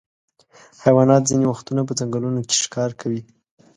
[0.83, 3.21] حیوانات ځینې وختونه په ځنګلونو کې ښکار کوي.